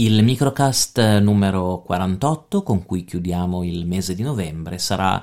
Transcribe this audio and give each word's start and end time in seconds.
Il 0.00 0.24
microcast 0.24 1.18
numero 1.18 1.82
48 1.84 2.62
con 2.62 2.86
cui 2.86 3.04
chiudiamo 3.04 3.62
il 3.64 3.84
mese 3.84 4.14
di 4.14 4.22
novembre 4.22 4.78
sarà 4.78 5.22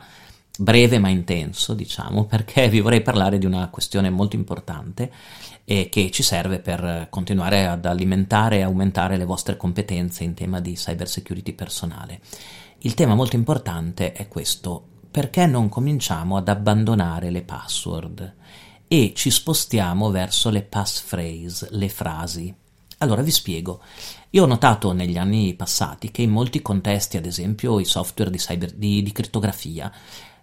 breve 0.56 1.00
ma 1.00 1.10
intenso, 1.10 1.74
diciamo, 1.74 2.26
perché 2.30 2.70
vi 2.70 2.80
vorrei 2.80 3.02
parlare 3.02 3.40
di 3.40 3.48
una 3.48 3.70
questione 3.70 4.12
molto 4.12 4.36
importante 4.36 5.12
e 5.66 5.90
che 5.90 6.12
ci 6.12 6.22
serve 6.22 6.60
per 6.60 7.08
continuare 7.10 7.66
ad 7.66 7.88
alimentare 7.88 8.58
e 8.58 8.62
aumentare 8.62 9.18
le 9.18 9.26
vostre 9.26 9.58
competenze 9.58 10.24
in 10.24 10.36
tema 10.36 10.60
di 10.60 10.74
cyber 10.74 11.10
security 11.10 11.54
personale. 11.54 12.20
Il 12.82 12.94
tema 12.94 13.16
molto 13.16 13.36
importante 13.36 14.12
è 14.12 14.28
questo, 14.28 14.86
perché 15.10 15.48
non 15.48 15.70
cominciamo 15.70 16.38
ad 16.38 16.50
abbandonare 16.50 17.32
le 17.32 17.42
password 17.42 18.36
e 18.88 19.14
ci 19.16 19.32
spostiamo 19.32 20.12
verso 20.12 20.52
le 20.52 20.62
passphrase, 20.62 21.70
le 21.72 21.90
frasi. 21.90 22.56
Allora 23.00 23.22
vi 23.22 23.32
spiego. 23.32 23.82
Io 24.32 24.44
ho 24.44 24.48
notato 24.48 24.92
negli 24.92 25.18
anni 25.18 25.54
passati 25.54 26.12
che 26.12 26.22
in 26.22 26.32
molti 26.32 26.62
contesti, 26.62 27.18
ad 27.18 27.26
esempio 27.26 27.80
i 27.80 27.86
software 27.86 28.32
di, 28.32 28.38
cyber, 28.38 28.72
di, 28.72 29.04
di 29.04 29.12
crittografia, 29.12 29.92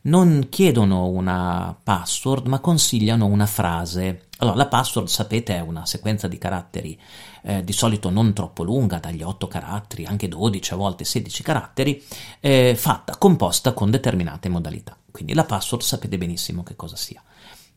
non 0.03 0.49
chiedono 0.51 1.09
una 1.09 1.77
password 1.83 2.47
ma 2.47 2.61
consigliano 2.61 3.27
una 3.27 3.47
frase. 3.47 4.27
Allora, 4.39 4.57
la 4.57 4.67
password, 4.67 5.09
sapete, 5.09 5.57
è 5.57 5.61
una 5.61 5.87
sequenza 5.87 6.29
di 6.29 6.39
caratteri 6.39 6.99
eh, 7.45 7.65
di 7.65 7.73
solito 7.73 8.11
non 8.11 8.33
troppo 8.33 8.63
lunga, 8.63 8.99
dagli 8.99 9.23
8 9.23 9.47
caratteri, 9.49 10.05
anche 10.07 10.29
12, 10.29 10.73
a 10.73 10.77
volte 10.77 11.05
16 11.05 11.43
caratteri, 11.43 12.03
eh, 12.41 12.75
fatta, 12.77 13.17
composta 13.17 13.73
con 13.73 13.91
determinate 13.91 14.49
modalità. 14.49 14.97
Quindi 15.11 15.35
la 15.35 15.45
password 15.45 15.83
sapete 15.83 16.19
benissimo 16.19 16.63
che 16.63 16.77
cosa 16.77 16.97
sia. 16.97 17.23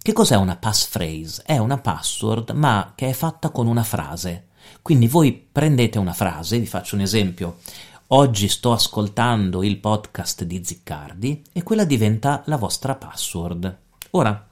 Che 0.01 0.13
cos'è 0.13 0.35
una 0.35 0.55
passphrase? 0.55 1.43
È 1.45 1.57
una 1.57 1.77
password 1.77 2.51
ma 2.51 2.93
che 2.95 3.09
è 3.09 3.13
fatta 3.13 3.49
con 3.49 3.67
una 3.67 3.83
frase. 3.83 4.46
Quindi 4.81 5.07
voi 5.07 5.33
prendete 5.33 5.99
una 5.99 6.13
frase, 6.13 6.59
vi 6.59 6.65
faccio 6.65 6.95
un 6.95 7.01
esempio, 7.01 7.57
oggi 8.07 8.47
sto 8.47 8.71
ascoltando 8.71 9.63
il 9.63 9.77
podcast 9.77 10.43
di 10.43 10.61
Ziccardi 10.63 11.43
e 11.51 11.63
quella 11.63 11.83
diventa 11.83 12.43
la 12.45 12.55
vostra 12.55 12.95
password. 12.95 13.77
Ora, 14.11 14.47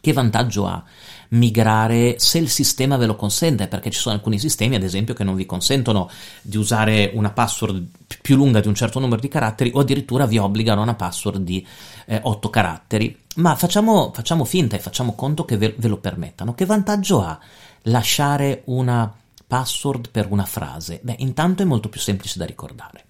che 0.00 0.12
vantaggio 0.12 0.66
ha 0.66 0.82
migrare 1.30 2.18
se 2.18 2.38
il 2.38 2.48
sistema 2.48 2.96
ve 2.96 3.06
lo 3.06 3.16
consente? 3.16 3.66
Perché 3.66 3.90
ci 3.90 3.98
sono 3.98 4.14
alcuni 4.14 4.38
sistemi, 4.38 4.76
ad 4.76 4.84
esempio, 4.84 5.12
che 5.12 5.24
non 5.24 5.34
vi 5.34 5.44
consentono 5.44 6.08
di 6.40 6.56
usare 6.56 7.10
una 7.14 7.30
password 7.30 7.84
più 8.22 8.36
lunga 8.36 8.60
di 8.60 8.68
un 8.68 8.74
certo 8.74 9.00
numero 9.00 9.20
di 9.20 9.28
caratteri 9.28 9.72
o 9.74 9.80
addirittura 9.80 10.26
vi 10.26 10.38
obbligano 10.38 10.80
a 10.80 10.84
una 10.84 10.94
password 10.94 11.42
di 11.42 11.66
eh, 12.06 12.20
8 12.22 12.48
caratteri. 12.48 13.24
Ma 13.36 13.56
facciamo, 13.56 14.12
facciamo 14.14 14.44
finta 14.44 14.76
e 14.76 14.80
facciamo 14.80 15.14
conto 15.14 15.44
che 15.44 15.56
ve, 15.56 15.74
ve 15.76 15.88
lo 15.88 15.98
permettano. 15.98 16.54
Che 16.54 16.64
vantaggio 16.64 17.20
ha 17.20 17.38
lasciare 17.82 18.62
una 18.66 19.12
password 19.48 20.10
per 20.10 20.28
una 20.30 20.44
frase? 20.44 21.00
Beh, 21.02 21.16
intanto 21.18 21.62
è 21.62 21.66
molto 21.66 21.88
più 21.88 22.00
semplice 22.00 22.38
da 22.38 22.44
ricordare. 22.44 23.06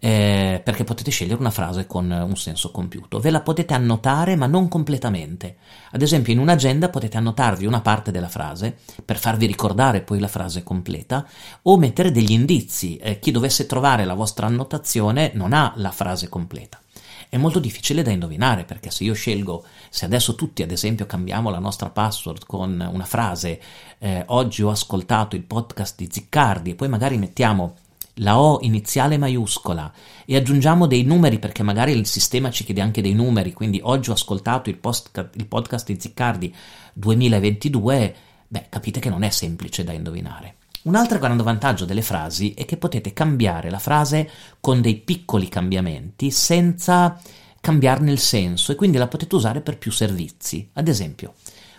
Eh, 0.00 0.60
perché 0.64 0.84
potete 0.84 1.10
scegliere 1.10 1.40
una 1.40 1.50
frase 1.50 1.86
con 1.86 2.08
un 2.10 2.36
senso 2.36 2.70
compiuto. 2.70 3.18
Ve 3.20 3.30
la 3.30 3.40
potete 3.40 3.74
annotare, 3.74 4.36
ma 4.36 4.46
non 4.46 4.68
completamente. 4.68 5.56
Ad 5.90 6.02
esempio, 6.02 6.32
in 6.32 6.38
un'agenda 6.38 6.88
potete 6.88 7.16
annotarvi 7.16 7.66
una 7.66 7.80
parte 7.80 8.10
della 8.10 8.28
frase 8.28 8.78
per 9.04 9.18
farvi 9.18 9.46
ricordare 9.46 10.00
poi 10.00 10.20
la 10.20 10.28
frase 10.28 10.62
completa, 10.62 11.26
o 11.62 11.76
mettere 11.76 12.10
degli 12.10 12.32
indizi. 12.32 12.96
Eh, 12.96 13.18
chi 13.18 13.30
dovesse 13.30 13.66
trovare 13.66 14.04
la 14.04 14.14
vostra 14.14 14.46
annotazione 14.46 15.32
non 15.34 15.52
ha 15.52 15.72
la 15.76 15.90
frase 15.90 16.28
completa 16.28 16.80
è 17.28 17.36
molto 17.36 17.58
difficile 17.58 18.02
da 18.02 18.10
indovinare 18.10 18.64
perché 18.64 18.90
se 18.90 19.04
io 19.04 19.14
scelgo, 19.14 19.64
se 19.90 20.04
adesso 20.04 20.34
tutti 20.34 20.62
ad 20.62 20.70
esempio 20.70 21.06
cambiamo 21.06 21.50
la 21.50 21.58
nostra 21.58 21.90
password 21.90 22.46
con 22.46 22.88
una 22.92 23.04
frase 23.04 23.60
eh, 23.98 24.22
oggi 24.28 24.62
ho 24.62 24.70
ascoltato 24.70 25.36
il 25.36 25.42
podcast 25.42 25.96
di 25.96 26.08
Ziccardi 26.10 26.70
e 26.70 26.74
poi 26.74 26.88
magari 26.88 27.18
mettiamo 27.18 27.76
la 28.20 28.40
O 28.40 28.58
iniziale 28.62 29.16
maiuscola 29.16 29.92
e 30.24 30.36
aggiungiamo 30.36 30.86
dei 30.86 31.04
numeri 31.04 31.38
perché 31.38 31.62
magari 31.62 31.92
il 31.92 32.06
sistema 32.06 32.50
ci 32.50 32.64
chiede 32.64 32.80
anche 32.80 33.02
dei 33.02 33.14
numeri, 33.14 33.52
quindi 33.52 33.80
oggi 33.82 34.10
ho 34.10 34.14
ascoltato 34.14 34.70
il, 34.70 34.76
post, 34.76 35.28
il 35.34 35.46
podcast 35.46 35.86
di 35.86 36.00
Ziccardi 36.00 36.54
2022, 36.94 38.16
beh 38.48 38.66
capite 38.68 39.00
che 39.00 39.08
non 39.08 39.22
è 39.22 39.30
semplice 39.30 39.84
da 39.84 39.92
indovinare. 39.92 40.56
Un 40.82 40.94
altro 40.94 41.18
grande 41.18 41.42
vantaggio 41.42 41.84
delle 41.84 42.02
frasi 42.02 42.54
è 42.54 42.64
che 42.64 42.76
potete 42.76 43.12
cambiare 43.12 43.68
la 43.68 43.80
frase 43.80 44.30
con 44.60 44.80
dei 44.80 44.96
piccoli 44.96 45.48
cambiamenti 45.48 46.30
senza 46.30 47.20
cambiarne 47.60 48.12
il 48.12 48.20
senso 48.20 48.72
e 48.72 48.74
quindi 48.76 48.96
la 48.96 49.08
potete 49.08 49.34
usare 49.34 49.60
per 49.60 49.76
più 49.76 49.90
servizi. 49.90 50.70
Ad 50.74 50.86
esempio, 50.86 51.34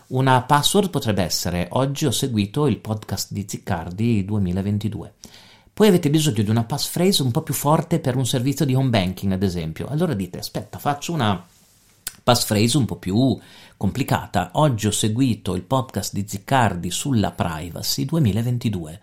una 0.08 0.42
password 0.42 0.90
potrebbe 0.90 1.24
essere 1.24 1.68
oggi 1.72 2.06
ho 2.06 2.12
seguito 2.12 2.68
il 2.68 2.80
podcast 2.80 3.32
di 3.32 3.46
Ziccardi 3.48 4.26
2022. 4.26 5.14
Poi 5.74 5.88
avete 5.88 6.10
bisogno 6.10 6.44
di 6.44 6.50
una 6.50 6.66
passphrase 6.66 7.24
un 7.24 7.32
po' 7.32 7.42
più 7.42 7.54
forte 7.54 8.00
per 8.00 8.18
un 8.18 8.26
servizio 8.26 8.66
di 8.66 8.76
home 8.76 8.90
banking, 8.90 9.32
ad 9.32 9.44
esempio. 9.44 9.88
Allora 9.88 10.14
dite, 10.14 10.40
aspetta, 10.40 10.78
faccio 10.78 11.14
una 11.14 11.42
passphrase 12.22 12.78
un 12.78 12.86
po' 12.86 12.98
più 12.98 13.38
complicata. 13.78 14.52
Oggi 14.54 14.88
ho 14.88 14.92
seguito 14.92 15.56
il 15.56 15.62
podcast 15.62 16.14
di 16.14 16.26
Ziccardi 16.28 16.92
sulla 16.92 17.32
privacy 17.32 18.06
2022. 18.06 19.02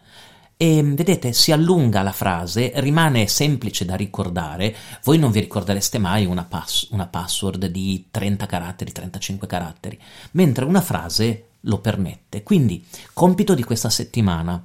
E 0.58 0.82
vedete, 0.82 1.34
si 1.34 1.52
allunga 1.52 2.02
la 2.02 2.12
frase, 2.12 2.72
rimane 2.76 3.26
semplice 3.26 3.84
da 3.84 3.94
ricordare, 3.94 4.74
voi 5.04 5.18
non 5.18 5.30
vi 5.30 5.40
ricordereste 5.40 5.98
mai 5.98 6.24
una, 6.24 6.44
pass- 6.44 6.88
una 6.92 7.06
password 7.06 7.66
di 7.66 8.06
30 8.10 8.46
caratteri, 8.46 8.90
35 8.90 9.46
caratteri, 9.46 10.00
mentre 10.32 10.64
una 10.64 10.80
frase 10.80 11.48
lo 11.60 11.78
permette. 11.78 12.42
Quindi, 12.42 12.82
compito 13.12 13.54
di 13.54 13.64
questa 13.64 13.90
settimana, 13.90 14.62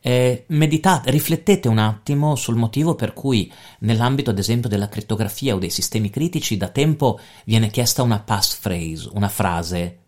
eh, 0.00 0.44
meditate, 0.48 1.10
riflettete 1.10 1.68
un 1.68 1.78
attimo 1.78 2.36
sul 2.36 2.56
motivo 2.56 2.94
per 2.94 3.12
cui 3.12 3.52
nell'ambito 3.80 4.30
ad 4.30 4.38
esempio 4.38 4.68
della 4.68 4.88
crittografia 4.88 5.54
o 5.54 5.58
dei 5.58 5.70
sistemi 5.70 6.10
critici 6.10 6.56
da 6.56 6.68
tempo 6.68 7.18
viene 7.44 7.70
chiesta 7.70 8.02
una 8.02 8.20
passphrase, 8.20 9.10
una 9.12 9.28
frase 9.28 9.98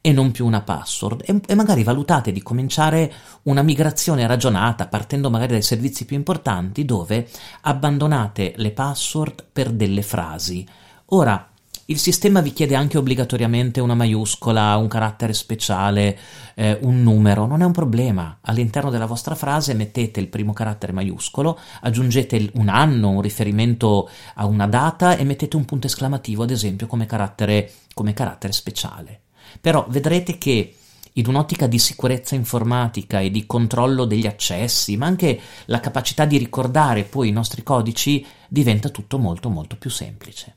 e 0.00 0.12
non 0.12 0.30
più 0.30 0.46
una 0.46 0.62
password 0.62 1.22
e, 1.26 1.40
e, 1.46 1.54
magari 1.54 1.82
valutate 1.82 2.30
di 2.30 2.40
cominciare 2.40 3.12
una 3.42 3.62
migrazione 3.62 4.26
ragionata 4.26 4.86
partendo 4.86 5.30
magari 5.30 5.52
dai 5.52 5.62
servizi 5.62 6.04
più 6.04 6.16
importanti 6.16 6.84
dove 6.84 7.28
abbandonate 7.62 8.54
le 8.56 8.70
password 8.70 9.46
per 9.52 9.70
delle 9.70 10.02
frasi. 10.02 10.66
Ora, 11.06 11.50
il 11.88 11.98
sistema 11.98 12.40
vi 12.40 12.52
chiede 12.52 12.74
anche 12.74 12.98
obbligatoriamente 12.98 13.80
una 13.80 13.94
maiuscola, 13.94 14.76
un 14.76 14.88
carattere 14.88 15.32
speciale, 15.32 16.18
eh, 16.56 16.78
un 16.82 17.00
numero, 17.02 17.46
non 17.46 17.62
è 17.62 17.64
un 17.64 17.70
problema. 17.70 18.38
All'interno 18.40 18.90
della 18.90 19.06
vostra 19.06 19.36
frase 19.36 19.72
mettete 19.72 20.18
il 20.18 20.26
primo 20.26 20.52
carattere 20.52 20.92
maiuscolo, 20.92 21.56
aggiungete 21.82 22.50
un 22.54 22.68
anno, 22.68 23.10
un 23.10 23.20
riferimento 23.20 24.08
a 24.34 24.46
una 24.46 24.66
data 24.66 25.16
e 25.16 25.22
mettete 25.22 25.54
un 25.54 25.64
punto 25.64 25.86
esclamativo, 25.86 26.42
ad 26.42 26.50
esempio, 26.50 26.88
come 26.88 27.06
carattere, 27.06 27.70
come 27.94 28.14
carattere 28.14 28.52
speciale. 28.52 29.20
Però 29.60 29.86
vedrete 29.88 30.38
che 30.38 30.74
in 31.12 31.28
un'ottica 31.28 31.68
di 31.68 31.78
sicurezza 31.78 32.34
informatica 32.34 33.20
e 33.20 33.30
di 33.30 33.46
controllo 33.46 34.06
degli 34.06 34.26
accessi, 34.26 34.96
ma 34.96 35.06
anche 35.06 35.40
la 35.66 35.78
capacità 35.78 36.24
di 36.24 36.36
ricordare 36.36 37.04
poi 37.04 37.28
i 37.28 37.32
nostri 37.32 37.62
codici, 37.62 38.26
diventa 38.48 38.88
tutto 38.88 39.18
molto 39.18 39.48
molto 39.48 39.76
più 39.76 39.88
semplice. 39.88 40.56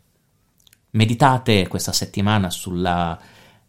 Meditate 0.91 1.67
questa 1.67 1.91
settimana 1.91 2.49
sulla 2.49 3.19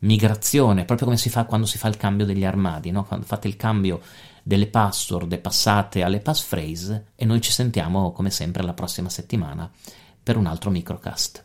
migrazione, 0.00 0.84
proprio 0.84 1.06
come 1.06 1.18
si 1.18 1.28
fa 1.28 1.44
quando 1.44 1.66
si 1.66 1.78
fa 1.78 1.88
il 1.88 1.96
cambio 1.96 2.24
degli 2.24 2.44
armadi, 2.44 2.90
no? 2.90 3.04
quando 3.04 3.26
fate 3.26 3.48
il 3.48 3.56
cambio 3.56 4.00
delle 4.42 4.66
password 4.66 5.38
passate 5.38 6.02
alle 6.02 6.20
passphrase 6.20 7.12
e 7.14 7.24
noi 7.24 7.40
ci 7.40 7.50
sentiamo 7.52 8.12
come 8.12 8.30
sempre 8.30 8.62
la 8.62 8.72
prossima 8.72 9.08
settimana 9.08 9.70
per 10.22 10.36
un 10.36 10.46
altro 10.46 10.70
microcast. 10.70 11.44